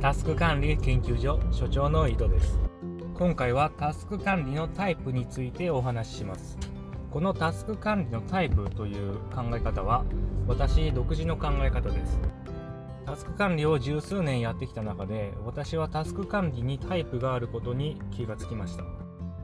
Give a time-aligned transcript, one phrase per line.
[0.00, 2.56] タスク管理研究所所長の井戸です。
[3.14, 6.56] 今回はタスク管理のタイプについてお話しします。
[7.10, 10.04] このタスク管理のタイプという考え方は
[10.46, 12.20] 私独自の考え方です。
[13.06, 18.84] タスク管理を十数年やってきた中で私はタスク管理にタイプがあることに気がつきました。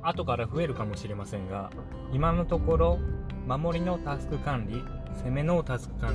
[0.03, 1.73] 後から増えるかもしれませんが
[2.13, 3.01] 今のところ
[3.49, 4.85] 守りのタスク管理
[5.25, 6.15] 攻めのタスク管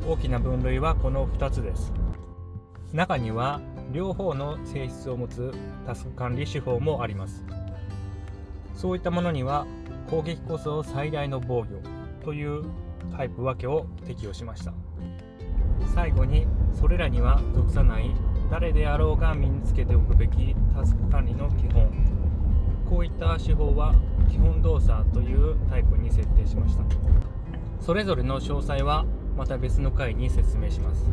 [0.00, 1.92] 理大きな分類はこの2つです。
[2.92, 3.60] 中には
[3.92, 5.52] 両方の性質を持つ
[5.86, 7.44] タスク管理手法もあります。
[8.74, 9.66] そういったものには
[10.08, 11.80] 攻撃こそ最大の防御
[12.24, 12.64] という
[13.16, 14.72] タイプ分けを適用しました。
[15.94, 18.14] 最後にそれらには属さない
[18.50, 21.90] 誰であろうが身につけておくべきタスク管理の基本。
[22.88, 23.94] こういった手法は
[24.30, 26.84] 基本動作というタイプに設定しました。
[27.80, 29.04] それぞれの詳細は
[29.38, 31.06] また別の回に説明します。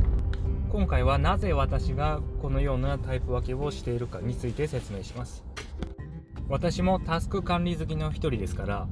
[0.71, 5.45] 今回はなぜ私がこのようなタイプ分けをしているかについて説明します。
[6.49, 8.87] 私もタスク管理好きの一人ですから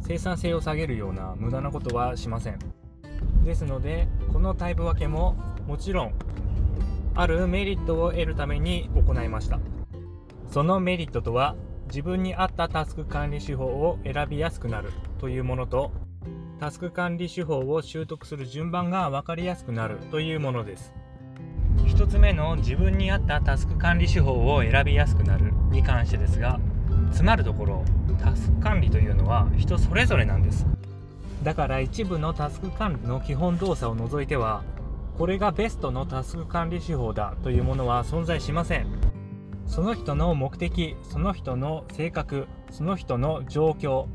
[0.00, 2.58] 生産性を下げるような無駄なことはしません。
[3.44, 5.34] ですのでこのタイプ分けも
[5.66, 6.14] もちろん
[7.16, 9.58] あるメリットを得るために行いました。
[10.46, 11.56] そのメリットとは
[11.88, 15.90] 自分に合ったタスク管理手法を選びやすくなるというものと
[16.60, 20.92] タスク管理手法を習得する順番が分かりやすくなるというものです。
[21.86, 26.58] 1つ目の自分に合ったタスク管理手法を選びやすくなるに関してですが
[27.12, 27.84] つまるところ
[28.20, 30.66] タスク管理というのは人それぞれなんです。
[31.42, 34.64] だから一部のタスク管理の基本動作を除いては
[35.16, 38.86] これがベストのタスク管理手法だというものは存在しません。
[39.66, 44.06] その人の目的その人の性格その人の状況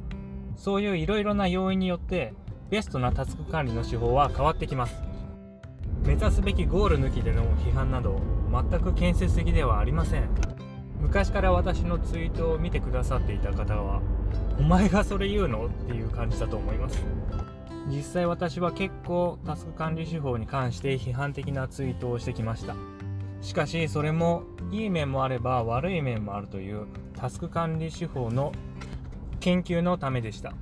[0.56, 2.34] そういういろいろな要因によって
[2.70, 4.96] ベストなタスク管理の手法は変わってきます。
[6.06, 8.20] 目指すべきゴール抜きでの批判など
[8.52, 10.30] 全く建設的ではありません。
[11.00, 14.02] 昔から私のツイートを見てくださっていた方は
[14.58, 15.68] お前がそれ言うの？
[15.68, 17.04] っていう感じだと思います。
[17.88, 22.76] 実際私は結構タスク管理手法に関して批判的なツイートをしてきました。
[23.42, 26.88] しかしそれもいい面もあれば悪い面もあるという
[27.18, 28.54] タスク管理手法の
[29.44, 30.54] 研究のためでした。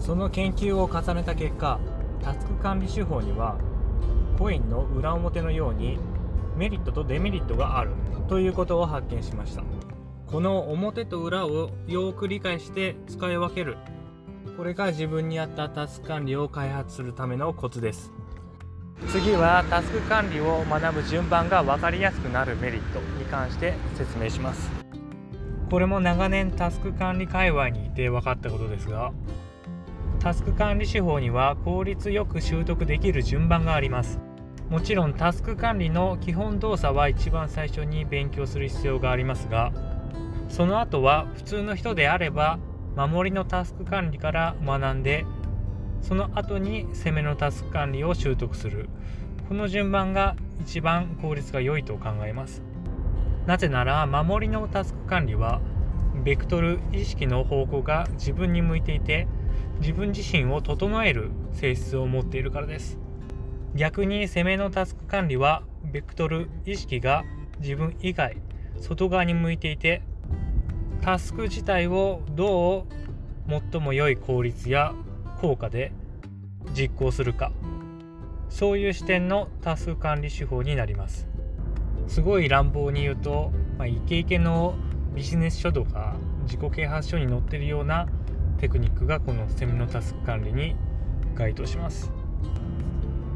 [0.00, 1.78] その研究を重ねた結果
[2.20, 3.56] タスク管理手法には
[4.36, 6.00] コインの裏表のように
[6.56, 7.92] メリットとデメリットがある
[8.28, 9.62] ということを発見しました。
[10.26, 13.76] この表と裏をよく理解して使い分ける。
[14.56, 18.10] これが自分に合ったタスク管理を開発するためのコツです。
[19.12, 24.87] 次はタスク管理を学ぶ順番が分かりやすくなるメリットに関して説明します。
[25.70, 29.12] これも長年タスク管理界隈にいて分かったことですが
[30.18, 34.18] タスク管理手法には効率よく習得できる順番があります。
[34.68, 39.72] もちろんタスク管理の基本動作は一番最初に勉強する必要がありますが
[40.50, 42.58] その後は普通の人であれば
[42.94, 45.24] 守りのタスク管理から学んで
[46.02, 48.88] その後に攻めのタスク管理を習得する。
[49.48, 52.62] この順番が一番効率が良いと考えます。
[53.48, 55.62] なぜなら守りのタスク管理は
[56.22, 59.26] ベクトル意識の方向が自分に向いていて
[59.80, 62.98] 自分自身を整える性質を持っているからです。
[63.74, 67.24] 逆に攻めのタスク管理はベクトル意識が
[67.60, 68.36] 自分以外
[68.82, 70.02] 外側に向いていて
[71.00, 72.80] タスク自体をど
[73.48, 74.92] う最も良い効率や
[75.40, 75.90] 効果で
[76.74, 77.50] 実行するか。
[78.50, 81.26] そういう視点のタスク管理手法になります。
[82.08, 84.74] すごい乱暴に言うと、まあ、イケイケの
[85.14, 88.08] ビジネス書とか自己啓発書に載ってるような
[88.58, 90.74] テクニックがこのセミのタスク管理に
[91.34, 92.10] 該当します。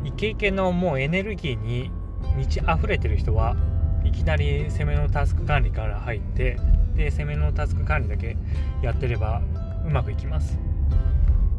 [0.05, 1.91] イケイケのもうエネルギーに
[2.37, 3.57] 満ち溢れてる人は
[4.05, 6.59] いきなり攻めのタスク管理から入って
[6.97, 8.37] で攻めのタスク管理だけ
[8.83, 9.43] やってれば
[9.87, 10.59] うまくいきます。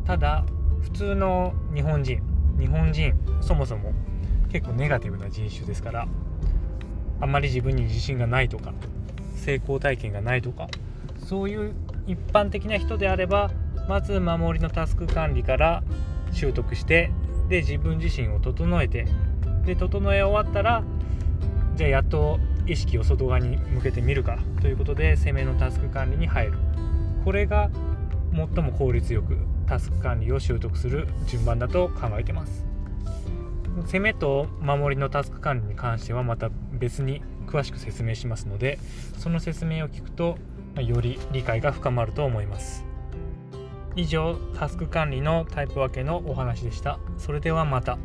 [0.05, 0.43] ただ
[0.81, 2.21] 普通の日本人
[2.59, 3.93] 日本人そもそも
[4.51, 6.07] 結構ネガティブな人種ですから
[7.19, 8.73] あんまり自分に自信がないとか
[9.35, 10.67] 成功体験がないとか
[11.25, 11.73] そういう
[12.07, 13.51] 一般的な人であれば
[13.87, 15.83] まず守りのタスク管理から
[16.31, 17.11] 習得して
[17.49, 19.07] で自分自身を整えて
[19.65, 20.83] で整え終わったら
[21.75, 26.53] じゃあやっと意識を外側に向けてみるかということで攻めのタスク管理に入る。
[27.25, 27.69] これが
[28.33, 32.72] 最も効率よくタスク管理を習得する順番だと考えてます。
[33.85, 38.79] 攻めと守りのタスク管理に関してはまた別に詳しく説明しますので
[39.17, 40.37] その説明を聞くと
[40.81, 42.85] より理解が深まると思います
[43.95, 47.97] 以上タスク管理のタイプ分けのお話でしたそれではまた。